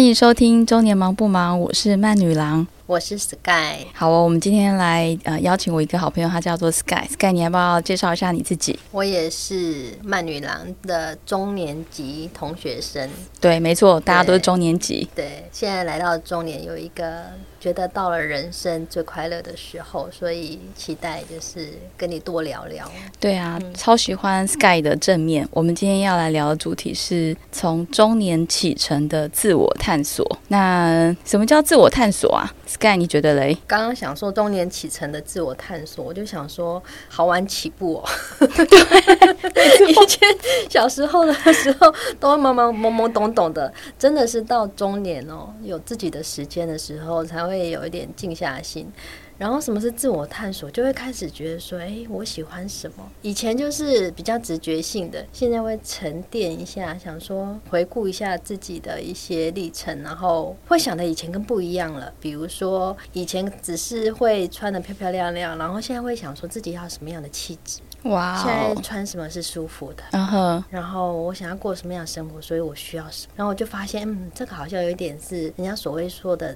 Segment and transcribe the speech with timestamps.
[0.00, 2.66] 欢迎收听《中年忙不忙》，我是慢女郎。
[2.86, 7.06] 我是 Sky，好哦，我们今天来呃邀请我一个好朋友，他叫做 Sky。
[7.06, 8.78] Sky，你要不要介绍一下你自己？
[8.92, 13.10] 我也是慢女郎的中年级同学生。
[13.42, 15.06] 对，没错，大家都是中年级。
[15.14, 17.26] 对，现在来到中年，有一个
[17.60, 22.90] 觉得到了人生最快乐的时候，所以期待就是跟你多聊聊。
[23.20, 25.46] 对啊，超喜欢 Sky 的正面。
[25.50, 30.26] 我们今天要来聊的主题是从中年启程的自我探索。
[30.48, 33.56] 那什么叫自我探索啊？？Sky，，你觉得嘞？
[33.66, 38.08] 刚刚想说中年启程的自我探索，我就想说好玩起步哦。
[39.86, 40.28] 以前
[40.70, 48.90] 小时候的时候都懵懵懵懵懂懂的，真的是到中年哦，有自己的时间的时候，才会有一点静下心。
[49.36, 53.10] 然后什么是自我探索，就会开始觉得说，哎，我喜欢什么？
[53.22, 62.12] 以前就是比较直觉性的，现在会沉淀一下，想说回顾一下自己的一些历程，然后会想的以前跟不一样了。
[62.20, 67.80] 比如说以前只是会穿的漂漂亮亮，然后现在会想说自己要什么样的气质？
[68.02, 70.02] 哇，现在穿什么是舒服的？
[70.10, 73.32] 然后，然后我想要过什么样的生活，所以我需要什么？
[73.36, 76.54] 然后我就发现，嗯，这个好像有一点是人家所谓说的。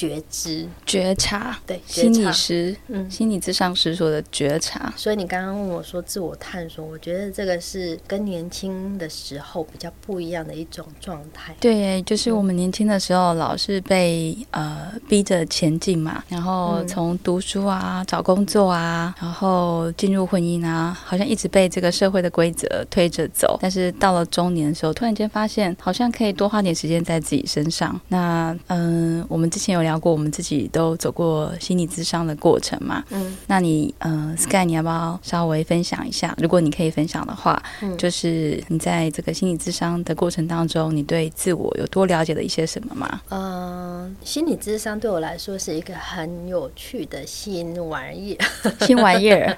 [0.00, 4.90] 觉知、觉察，对，心理师，嗯，心理咨商师说的觉察。
[4.96, 11.54] 所以你刚刚问我说自我探索，我觉得这个是跟年轻的时候比较不一样的一种状态。
[11.60, 23.58] 对，就是我们年轻的时候老是被呃逼着前进嘛，然后从读书啊、找工作啊，然后进入婚姻啊，好像一直被这个社会的规则推着走。
[23.60, 28.00] 但是到了中年的时候，突然间发现好像可以多花点时间在自己身上。
[28.08, 29.89] 那嗯，我们之前有。
[29.89, 33.04] 聊过我们自己都走过心理咨商的过程嘛？
[33.10, 36.34] 嗯，那你呃，Sky，你要不要稍微分享一下？
[36.38, 43.20] 如果你可以分享的话，嗯，就是你在这个心理咨商的过程当中，你对自我有多了解了一些什么吗？
[43.30, 49.56] 嗯，心理咨商对我来说是一个很有趣的新玩意儿， 新玩意儿，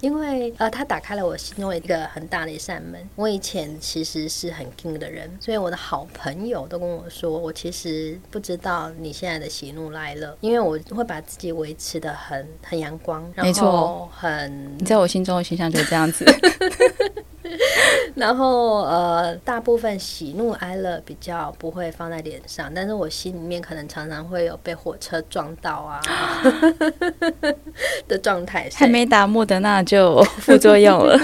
[0.00, 3.00] 因为呃，它打开了我心中一个很大的一扇门。
[3.16, 9.44] 我以前其实是很硬的人，所以我的好朋友都跟我说，我其实不知道你现在的。
[9.54, 16.24] 喜怒哀乐，因为我会把自己维持的很很阳光，没错，很你在我心中的形象就是这样子。
[18.16, 26.00] 然后呃，大部分喜怒哀乐比较不会放在脸上，但是我心里面可能常常会有被火车撞到啊
[28.08, 28.68] 的状态。
[28.74, 31.16] 还没打莫德纳就 副作用了，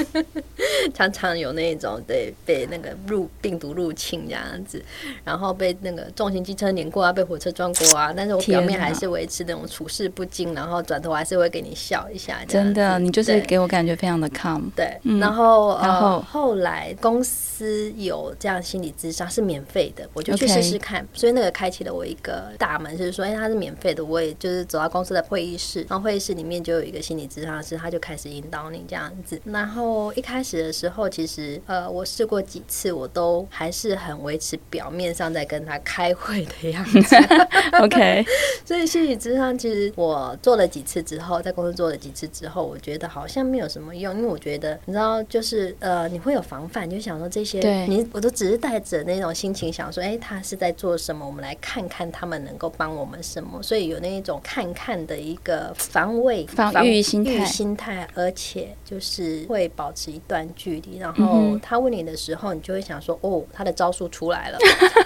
[0.94, 4.82] 常常有那种对被那个入病毒入侵这样子，
[5.24, 12.44] 然后被那个重型机车碾过啊，被火车撞过啊，但是我表面还是维持那种处事不惊，然后转头还是会给你笑一下。
[12.46, 14.62] 真的，你就是给我感觉非常的 calm。
[14.74, 16.20] 对，然后然后。
[16.30, 21.06] 后来公司有这样心理咨商是免费的，我就去试试看。
[21.12, 29.40] 所以那个开启了我一个大门，就是说，哎，它是免费的，我也就是走到公司的会议室，然后会议室里面就有一个心理咨商师，他就开始引导你这样子。
[29.44, 37.16] 然后一开始的时候，其实呃，我试过几次，我都还是很维持表面上在跟他开会的样子。
[37.80, 38.24] OK，
[38.64, 45.90] 所以心理智商其实我做了几次之后，在公司做了几次之后，我觉得好像没有什么用，因为我觉得你知道，就是呃。
[45.90, 51.26] 呃，你会有防范，就想说这些，你我都只是带着那种心情想说，哎，他是在做什么？
[51.26, 53.60] 我们来看看他们能够帮我们什么。
[53.60, 60.98] 所以有那一种看看的一个防卫、防御心态，心态，而且就是会保持一段距离。
[60.98, 64.58] 然后他问你的时候，你就会想说，哦，他的招数出来了。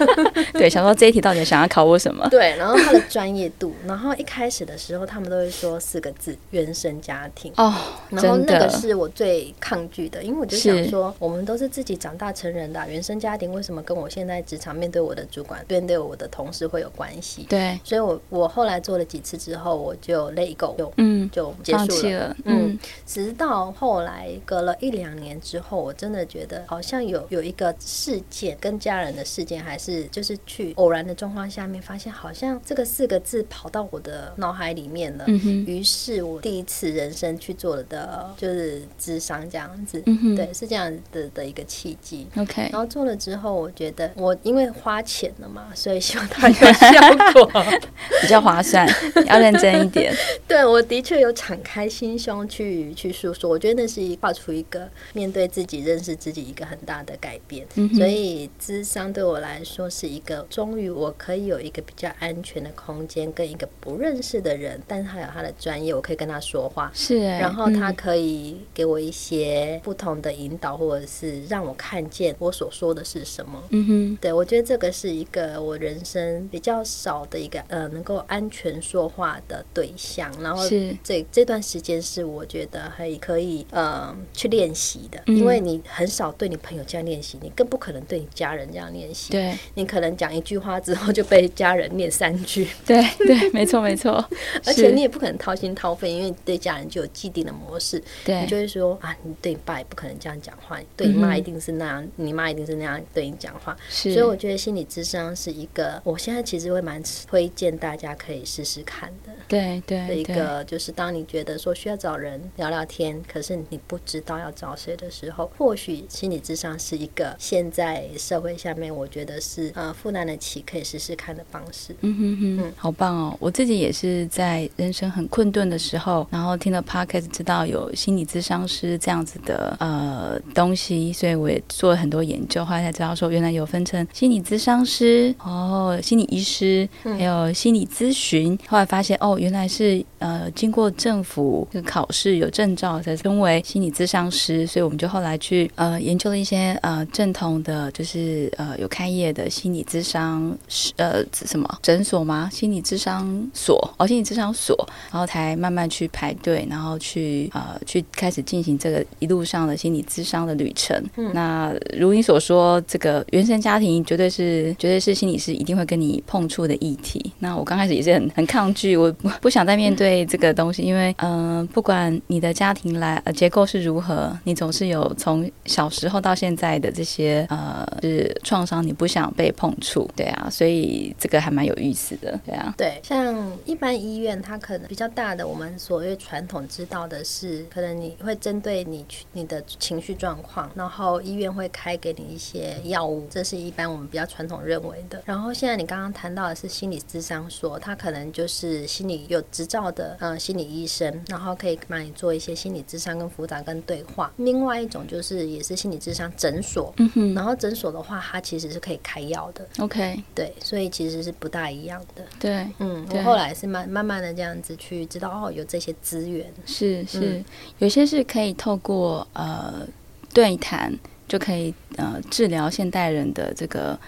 [0.53, 2.27] 对，想说这一题到底想要考我什么？
[2.29, 7.51] 对，然后他的专业度，然后一开始的时候，他们都会说四个字：原生家庭。
[7.57, 7.73] 哦，
[8.09, 10.75] 然后那个是我最抗拒的，因为我就想。
[10.85, 17.43] 说我们都是自己长大成人的原生家庭，为什么跟我现在职场面对我的主管、面对我的同事会有关系？
[17.49, 22.35] 对，所以我我后来做了几次之后，我就累够，就嗯就结束了。
[22.43, 35.25] 嗯，直到后来隔了一两年之后，我真的觉得好像有有一个事件跟家人的事件，还是就是去偶然的状况下面，发现好像这个四个字跑到我的脑海里面了。
[35.27, 40.01] 于是我第一次人生去做了的就是智商这样子。
[40.35, 40.85] 对，是这样。
[40.85, 47.51] 子的的一个契机，OK，然后做了之后，我觉得我因为花钱了嘛，所以希望它有效果，
[48.21, 48.87] 比较划算，
[49.25, 50.13] 要认真一点。
[50.47, 57.65] 对，我的确有敞开心胸去去诉说，我觉得那是一画出一个面对自己、认识自己一个很大的改变。
[57.75, 66.91] 嗯所以，智商对我来说是一个，终于我可以有一个比较安全的空间，跟一个不认识的人，但是他有他的专业，我可以跟他说话。
[66.93, 73.63] 是欸，然后他嗯可以给我一些不同的引导，或者是让我看见我所说的是什么。
[73.69, 80.31] 嗯哼，对，我觉得这个是一个我人生比较少的一个呃，能够安全说话的对象。
[80.41, 89.31] 然后是这这段时间是我觉得还可以呃去练习因为你很少对你朋友这样练习，你更不可能对你家人这样练习。
[89.31, 89.55] 对。
[89.73, 94.13] 你可能讲一句话之后就被家人念三句， 对对，没错没错，
[94.65, 98.01] 而且你也不可能掏心掏肺，因为你对家人就有既定的模式。
[98.23, 98.41] 对。
[98.41, 103.75] 你就会说啊，你对你爸也不可能这样讲话，对你妈一定是那样，你妈一定是那样对你讲话。
[103.89, 109.31] 是，所以我觉得心理智商是一个，我现在其实会蛮推荐大家可以试试看的。
[109.47, 121.95] 对对的一个，就是当你觉得说需要找人聊聊天，可是你不知道要找谁的时候，或许心理智商是一个现在社会下面我觉得是呃负担得起可以试试看的方式。
[122.01, 123.35] 嗯哼哼，好棒哦！
[123.39, 138.55] 我自己也是在人生很困顿的时候，然后听了 podcast 知道有心理咨商师这样子的呃东西，所以我也做了很多研究，后来才知道说原来有分成心理咨商师，哦，心理医师，还有心理咨询。
[138.67, 152.49] 后来发现哦，原来是呃经过政府这个考试有证照才称为心理咨商师，所以我们就后来去呃研究了一些呃正统的，就是呃有开业的心理咨商师呃什么诊所吗？
[152.51, 154.75] 心理咨商所哦，心理咨商所，
[155.09, 161.01] 然后才慢慢去排队，然后去呃去开始进行这个一路上的心理咨商的旅程。
[161.31, 167.31] 那如你所说，这个原生家庭绝对是绝对是心理师一定会跟你碰触的议题。
[167.39, 195.21] 那我刚开始也是很很抗拒，我不不想再面对这个东西，因为嗯、呃不管你的家庭来呃结构是如何，你总总是有从小时候到现在的这些呃是创伤，你不想被碰触，对啊，所以这个还蛮有意思的，对啊，对，像一般医院，它可能比较大的，我们所谓传统知道的是，可能你会针对你去你的情绪状况，然后医院会开给你一些药物，这是一般我们比较传统认为的。
[195.25, 204.33] 然后现在你刚刚谈到的是心理咨商所，它可能就是心理有执照的呃心理医生，然后可以帮你做一些心理咨商跟辅导跟对话。
[204.63, 212.23] 外一种就是也是心理智商诊所，嗯哼然后诊所的话，它其实是可以开药的，，OK，对，所以其实是不大一样的。
[212.39, 212.65] 对。
[212.79, 216.45] 嗯，我后来是慢慢慢的这样子去知道哦，有这些资源。
[216.65, 217.45] 是是，嗯
[217.79, 219.87] 有些是可以透过呃
[220.33, 220.93] 对谈
[221.27, 223.99] 就可以呃治疗现代人的这个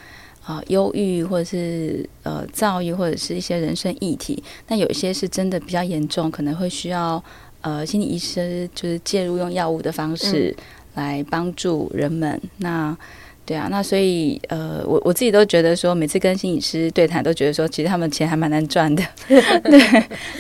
[0.46, 4.44] 呃忧郁或者是呃躁郁或者是一些人生议题。
[4.68, 7.24] 那有一些是真的比较严重，可能会需要
[7.68, 10.56] 呃心理医师就是介入用药物的方式
[10.94, 12.40] 来帮助人们。
[12.58, 12.98] 那
[13.46, 19.80] 对啊，那所以呃，我我自己都觉得说，每次跟心理师对谈，都觉得说，其实他们钱还蛮难赚的， 对，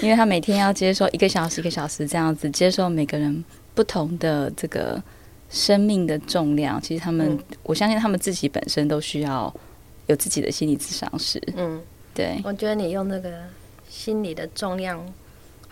[0.02, 3.44] 因为他每天要接受一个小时一个小时这样子，接受每个人
[3.74, 5.02] 不同的这个
[5.50, 6.82] 生命的重量。
[6.82, 9.54] 其实他们，嗯我相信他们自己本身都需要
[10.08, 11.82] 有自己的心理咨商师，嗯，
[12.14, 13.30] 对，我觉得你用那个
[13.90, 15.02] 心理的重量，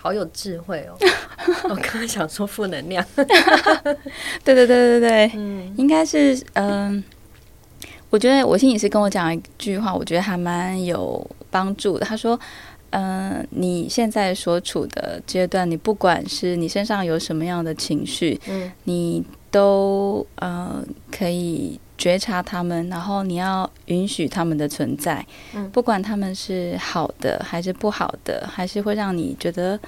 [0.06, 0.96] 好有智慧哦。
[1.68, 7.04] 我刚刚想说负能量， 对对对对对，嗯应该是嗯、
[8.12, 12.06] 我觉得我心理师跟我讲一句话，我觉得还蛮有帮助的。
[12.06, 12.40] 他说
[12.92, 29.80] ：“嗯、你现在所处的阶段，你不管是你身上有什么样的情绪，嗯你都呃可以觉察他们，然后你要允许他们的存在，嗯不管他们是好的还是不好的，还是会让你觉得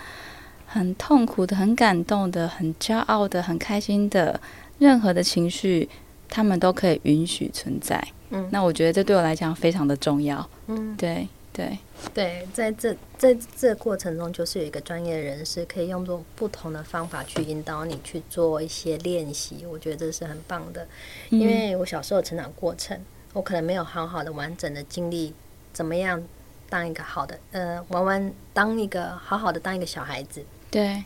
[0.66, 4.40] 很痛苦的、很感动的、很骄傲的、很开心的，
[4.80, 5.88] 任何的情绪，
[6.30, 8.02] 他们都可以允许存在。
[8.30, 10.46] 嗯那我觉得这对我来讲非常的重要。
[10.68, 11.78] 嗯，对对，
[12.14, 20.88] 对，在这在这过程中，就是有一个专业人士可以用做不同的方法去引导你去做一些练习，我觉得这是很棒的。
[21.32, 21.40] 嗯。
[21.40, 25.34] 因为我小时候成长过程，我可能没有好好的完整的经历
[25.74, 26.24] 怎么样
[26.70, 31.04] 当一个好的呃，玩玩当一个好好的当一个小孩子，对。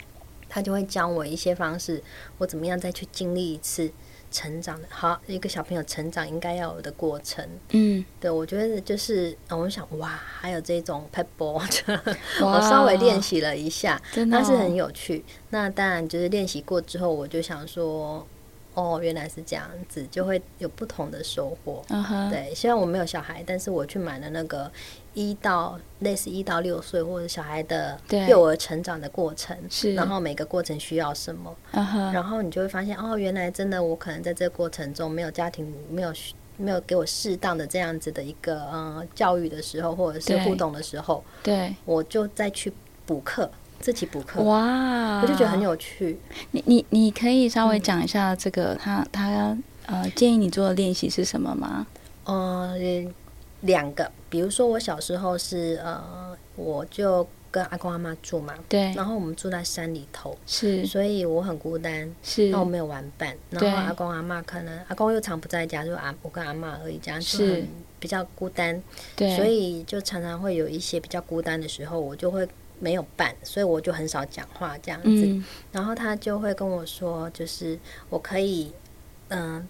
[0.53, 2.03] 他就会教我一些方式，
[2.37, 3.89] 我怎么样再去经历一次
[4.31, 7.45] 成长的好一个小朋友成长应该要有的过程。
[7.71, 10.07] 嗯，对，我觉得就是，呃我想哇，
[10.39, 11.53] 还有这种 pebble，
[12.41, 15.23] 哇我稍微练习了一下，真的、是很有趣。
[15.49, 18.25] 那当然就是练习过之后，我就想说，
[18.73, 21.83] 哦，原来是这样子，就会有不同的收获。
[21.89, 24.71] 嗯哼，对，虽然我没有小孩，但是我去买了那个
[25.13, 27.99] 一到类似一到六岁或者小孩的
[28.29, 36.13] 幼儿成长的过程，是然后每个过程需要什么，嗯哼，然后你就会发现，哦，原来真的我可能在这个过程中没有家庭没有
[36.57, 42.71] 没有给我适当的这样子的一个嗯教育的时候，或者是互动的时候，对，我就再去
[43.05, 43.49] 补课，
[43.81, 45.61] 自己补课，哇，我就觉得很。
[45.61, 46.17] 有趣。
[46.49, 51.85] 你你你可以稍嗯微讲一下这个他他呃建议你做的练习是什么吗？
[52.23, 52.73] 呃，
[53.61, 60.83] 两个，比如说我小时候是呃，我就跟阿公阿妈住嘛，对，然后我们住在山里头，是。
[60.87, 62.49] 所以我很孤单，是。
[62.49, 67.53] 那我没有玩伴，然后阿公阿妈可能阿公又常不在家，就阿我跟阿妈而已，这样就是。
[67.53, 67.67] 很
[68.01, 68.81] 比较孤单，
[69.15, 72.47] 对，所以就常常会有一些比较孤单的时候，我就会
[72.81, 75.07] 没有伴，所以我就很少讲话这样子。
[75.07, 75.45] 嗯。
[75.71, 78.73] 然后他就会跟我说，就是我可以
[79.29, 79.65] 嗯、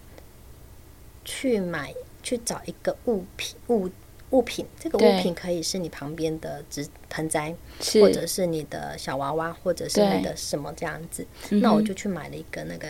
[1.24, 3.88] 去买去找一个物品物
[4.32, 7.54] 物品，这个物品可以是你旁边的植盆栽，
[8.00, 11.24] 或者是你的小娃娃，或者是你的什么这样子。
[11.50, 12.88] 那我就去买了一个那个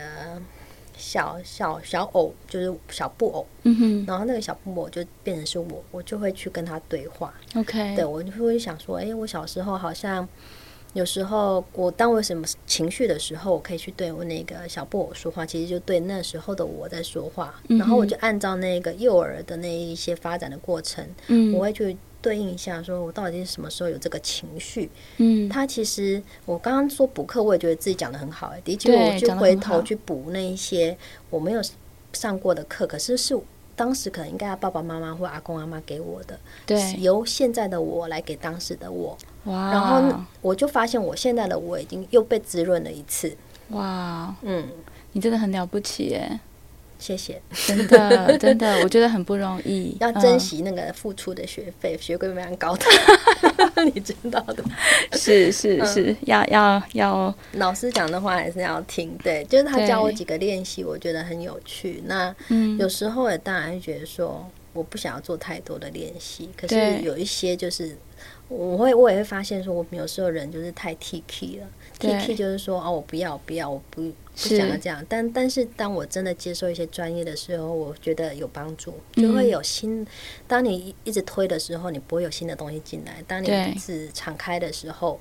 [1.02, 4.06] 小小小偶，就是小布偶，嗯哼。
[4.08, 7.34] 然后那个小布偶就变成是我，我就会去跟他对话。
[7.56, 10.28] ，OK，对我就会想说，哎，我小时候好像
[10.94, 17.56] 有时候我当我有什么情绪的时候，我可以去对我那个小布偶说话，其实就对那时候的我在说话。
[17.70, 24.90] 嗯然后我就按照那个幼儿的那一些发展的过程，嗯，我会去对应一下，说我到底是什么时候有这个情绪。
[25.18, 25.50] 嗯。
[25.50, 30.96] 他其实我刚刚说补课，我也觉得自己讲的很好、哎，的确我就回头去补那一些
[31.30, 31.62] 我没有
[32.14, 33.38] 上过的课，可是是
[33.76, 43.36] 当时可能应该要爸爸妈妈或阿公阿妈给我的，对，由现在的我来给当时的我，哇，然后我就发现我现在的我已经又被滋润了一次。
[43.70, 44.68] 哇，嗯，
[45.14, 46.40] 你真的很了不起耶，
[47.02, 52.86] 谢谢，真的真的，我觉得很不容易， 要珍嗯惜那个付出的学费，学费非常高的，
[53.92, 54.64] 你知道的。
[55.14, 55.86] 是是嗯。
[55.88, 62.04] 是，要要要，老师讲的话还是要听，对，就是他教我几个练习，我觉得很有趣。
[62.06, 67.98] 那嗯，有时候也当然觉得说，我不想要做太多的练习，可是有一些就是，
[68.48, 71.68] 我会我也会发现说，我们有时候人就是太 T K 了
[72.02, 75.06] ，T 对 K 就是说哦，我不要不要，我不不想要这样。
[75.08, 80.06] 但但是当我真的接受一些专业的时候，我觉得有帮助，嗯就会有新。
[80.48, 85.20] 当你一直推的时候，你不会有新的东西进来；当你一直敞开的时候。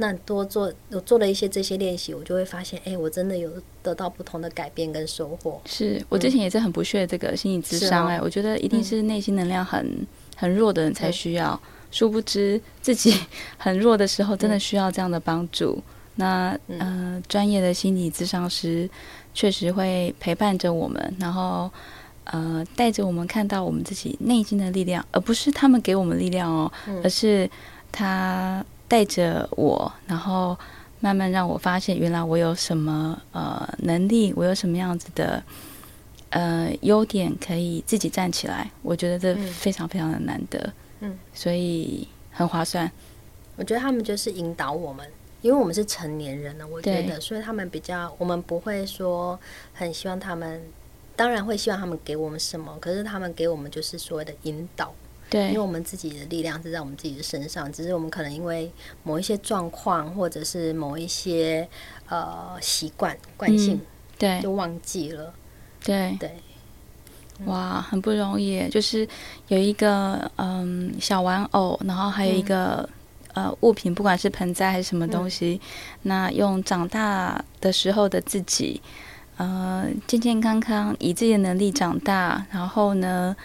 [0.00, 3.50] 那多做，我做了一些这些练习，我就会发现，哎、我真的有
[3.82, 5.60] 得到不同的改变跟收获。
[5.66, 10.06] 是我之前也是很不屑这个心理智商哎、我觉得一定是内心能量很
[10.36, 11.60] 很弱的人才需要，
[11.90, 13.12] 殊不知自己
[13.58, 15.82] 很弱的时候，真的需要这样的帮助。
[16.20, 18.90] 那嗯呃，专业的心理咨商师
[19.32, 21.70] 确实会陪伴着我们，然后
[22.24, 27.48] 呃，带着我们看到我们自己内心的力量，而不是他们给我们力量哦，嗯而是
[27.92, 30.58] 他带着我，然后
[30.98, 35.40] 慢慢让我发现，原来我有什么呃能力，我有什么样子的
[36.30, 38.68] 呃优点可以自己站起来。
[38.82, 42.90] 我觉得这嗯非常非常的难得，嗯，所以很划算。
[43.56, 45.08] 我觉得他们就是引导我们，
[45.40, 49.38] 因为我们是成年人了，我觉得，所以他们比较，我们不会说
[49.72, 50.62] 很希望他们，
[51.14, 54.92] 当然会希望他们给我们什么，可是他们给我们就是所谓的引导，
[55.30, 55.48] 对。
[55.48, 58.70] 因为我们自己的力量是在我们自己的身上，只是我们可能因为
[59.02, 61.68] 某一些状况，或者是某一些
[62.08, 63.80] 呃习惯惯性，
[64.18, 64.40] 对。
[64.40, 65.32] 就忘记了，
[65.84, 66.36] 对，对，
[67.44, 69.08] 哇，很不容易，就是
[69.46, 72.88] 有一个嗯小玩偶，然后还有一个、
[73.34, 75.60] 呃物品，不管是盆栽还是什么东西，
[76.02, 78.80] 那用长大的时候的自己，
[79.36, 83.36] 呃健健康康，以自己的能力长大，然后呢，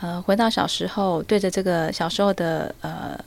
[0.00, 3.18] 呃回到小时候，对着这个小时候的呃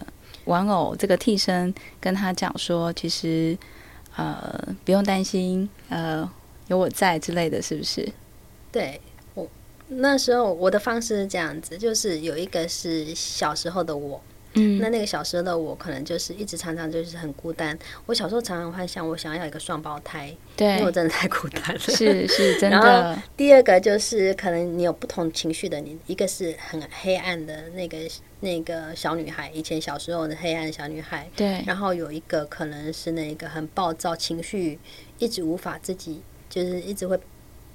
[0.46, 3.58] 玩偶这个替身，跟他讲说，其实
[4.16, 6.30] 呃不用担心，呃
[6.68, 8.08] 有我在之类的，是不是？
[8.72, 9.00] 对
[9.34, 9.48] 我
[9.88, 14.22] 那时候我的方式是这样子，就是有一个是小时候的我。
[14.56, 17.78] 嗯那那个小时候的我，可能就是一直常常就是很孤单。
[18.06, 21.80] 我小时候常常幻想我想要一个双胞胎，对因为我，真的太孤单了。
[21.80, 27.98] 是是真然的后，第二个就是可能你有不同情绪的你，一个是很黑暗的那个
[28.42, 34.78] 那个小女孩，以前小时候的黑暗小女孩，对然后有一个可能是那个很暴躁，情绪
[35.18, 37.20] 一直无法自己，就是一直会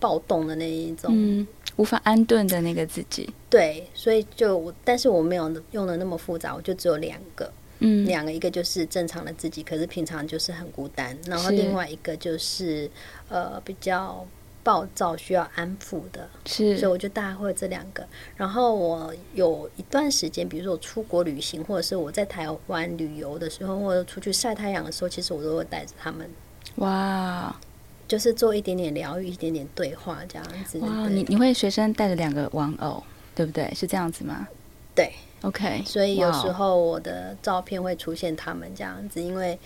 [0.00, 1.10] 暴动的那一种。
[1.12, 7.52] 嗯，无法安顿的那个自己，对，所以就我，但是我没有用的那么复杂，我就只有两个。
[7.80, 12.90] 嗯，两个，一个就是正常的自己，可是平常就是很孤单，然后另外一个就是
[13.28, 14.26] 呃比较
[14.64, 18.04] 暴躁需要安抚的，是，所以我就大概会这两个。
[18.34, 26.28] 然后我有一段时间，比如说我出国旅行，或者是我在台湾旅游的时候，或者出去晒太阳的时候，其实我都会带着他们。
[26.78, 27.56] 哇，
[28.08, 30.78] 就是做一点点疗愈，一点点对话这样子。
[30.78, 33.02] 哇，你你会随身带着两个玩偶，
[33.34, 33.70] 对不对？
[33.74, 34.48] 是这样子吗？
[34.94, 35.12] 对
[35.42, 35.82] ，OK。
[35.86, 39.56] 所以有时候我的照片会出现他们这样子，因为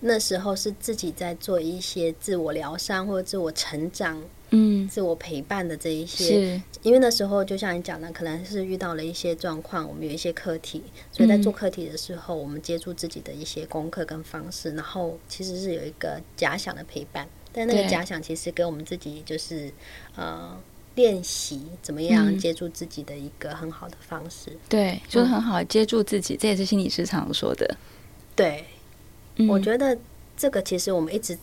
[0.00, 4.22] 那时候是自己在做一些自我疗伤或者自我成长。
[4.50, 17.28] 嗯，自我陪伴的这一些，因为那时候就像你讲的，可能是遇到了一些状况，我们有一些课题，所以在做课题的时候，我们接触自己的一些功课跟方式，然后其实是有一个假想的陪伴，
[17.58, 19.72] 但那个假想其实给我们自己就是
[20.14, 20.56] 呃
[20.94, 24.56] 练习怎么样接住自己的一个很好的方式。
[24.68, 27.76] 对，就是很好接住自己，这也是心理师常说的。
[28.36, 28.64] 对，
[29.48, 29.98] 我觉得
[30.36, 31.36] 这个其实我们一直。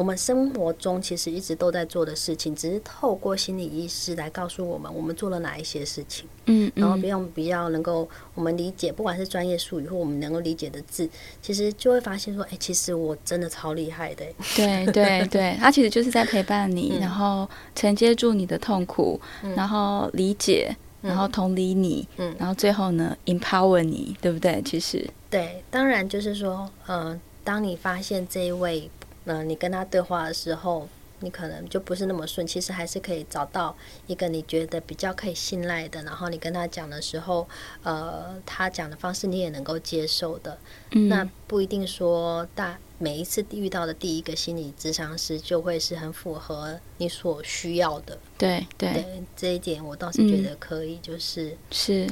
[0.00, 6.26] 我们生活中其实一直都在做的事情，只是透过心理医师来告诉我们，我们做了哪一些事情。
[6.46, 11.06] 嗯，然后比较比较能够我们理解，不管是专业术语或我们能够理解的字，
[11.42, 14.24] 其实就会发现说，哎，其实我真的超厉害的。
[14.56, 19.20] 对对对， 他其实就是在陪伴你，然后承接住你的痛苦，
[19.54, 24.62] 然后理解，然后同理你，嗯，然后最后呢，empower 你，对不对？
[24.64, 28.90] 其实对，当然就是说，嗯，当你发现这一位。
[29.24, 30.88] 那你跟他对话的时候，
[31.20, 32.46] 你可能就不是那么顺。
[32.46, 37.46] 其实还是可以找到一个你觉得比较可以信赖的，然后你跟他讲的时候，
[37.82, 40.56] 呃，他讲的方式你也能够接受的。
[40.92, 48.18] 嗯那不一定说大每一次遇到的第一个心理咨商师就会是很符合你所需要的。
[48.38, 52.08] 对对，这一点我倒是觉得可以，就是是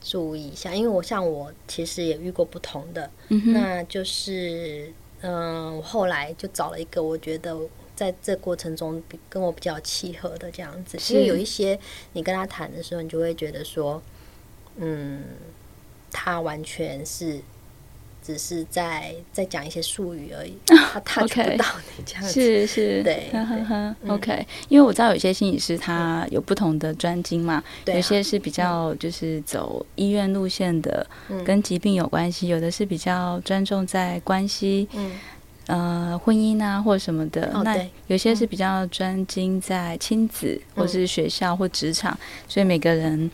[0.00, 4.92] 注意一下，因为我像我其实也遇过不同的，那就是。
[5.20, 7.56] 嗯，我后来就找了一个，我觉得
[7.96, 10.96] 在这过程中跟我比较契合的这样子。
[11.12, 11.78] 因为有一些
[12.12, 14.00] 你跟他谈的时候，你就会觉得说，
[14.76, 15.24] 嗯，
[16.12, 17.40] 他完全是
[18.22, 21.64] 只是在在讲一些术语而已， 他 touch 不到
[21.96, 22.30] 你这样子。
[22.30, 23.30] 是是，对，
[24.08, 24.46] OK。
[24.68, 31.06] 因为我知道有些心理师他有不同的专精嘛，有些是比较就是走医院路线的，
[31.44, 34.88] 跟疾病有关系；有的是比较专重在关系。
[35.68, 43.30] 呃，婚姻啊，或什么的，那有些是比较专精在亲子，或是学校或职场，所以每个人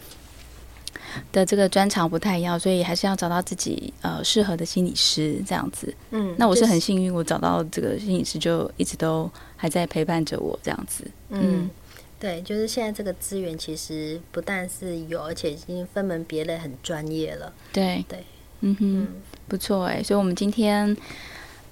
[1.32, 5.94] 的这个专长不太一样，所以还是要找到自己呃适合的心理师这样子。
[6.10, 11.04] 嗯，那我是很幸运，我找到这个心理师，就一直都还在陪伴着我这样子。
[11.30, 11.70] 嗯，
[12.18, 17.52] 对，就是现在这个资源其实不但是有，而且已经分门别类，很专业了。
[17.72, 18.24] 对对，
[18.60, 19.08] 嗯哼，
[19.48, 20.96] 不错哎，所以我们今天。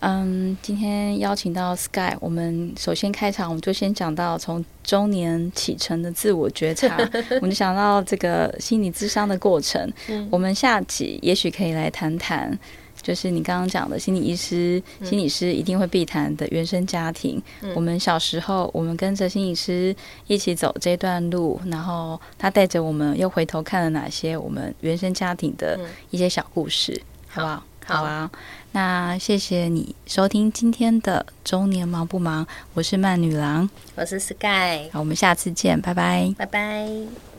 [0.04, 6.96] 嗯，今天邀请到 Sky，我们首先开场，我们就先讲到从中年启程的自我觉察，
[7.40, 9.88] 我们就想到这个心理智商的过程。
[10.28, 12.58] 我们下集也许可以来谈谈，
[13.00, 17.40] 就是你刚刚讲的心理医师、心理师一定会必谈的原生家庭。
[17.76, 19.94] 我们小时候，我们跟着心理师
[20.26, 25.78] 一起走这段路，然后他带着我们又回头看了哪些我们原生家庭的
[26.10, 27.62] 一些小故事，好不好？
[27.86, 28.30] 好啊。
[28.72, 32.46] 那谢谢你收听今天的中年忙不忙？
[32.74, 37.31] 我是曼女郎，我是 Sky，好，我们下次见，拜拜，拜拜。